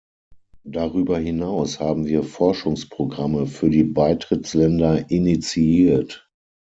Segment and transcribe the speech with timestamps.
[0.65, 6.27] Darüber hinaus haben wir Forschungsprogramme für die Beitrittsländer initiiert.